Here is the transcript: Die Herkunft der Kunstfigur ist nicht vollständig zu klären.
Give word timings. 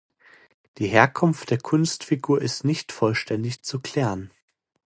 Die 0.79 0.87
Herkunft 0.87 1.51
der 1.51 1.59
Kunstfigur 1.59 2.41
ist 2.41 2.65
nicht 2.65 2.91
vollständig 2.91 3.61
zu 3.61 3.79
klären. 3.79 4.31